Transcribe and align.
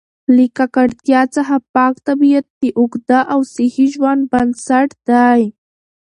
له 0.35 0.45
ککړتیا 0.57 1.21
څخه 1.35 1.55
پاک 1.75 1.93
طبیعت 2.07 2.45
د 2.61 2.63
اوږده 2.79 3.19
او 3.33 3.39
صحي 3.53 3.85
ژوند 3.93 4.21
بنسټ 4.31 4.89
دی. 5.09 5.41